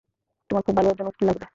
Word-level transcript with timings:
তোমার 0.49 0.63
খুব 0.65 0.75
ভালো 0.77 0.87
একজন 0.89 1.07
উকিল 1.07 1.25
লাগবে। 1.27 1.45